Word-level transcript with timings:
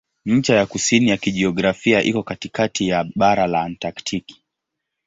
Ncha 0.25 0.55
ya 0.55 0.65
kusini 0.65 1.09
ya 1.09 1.17
kijiografia 1.17 2.01
iko 2.03 2.23
katikati 2.23 2.87
ya 2.87 3.05
bara 3.15 3.47
la 3.47 3.61
Antaktiki. 3.61 4.43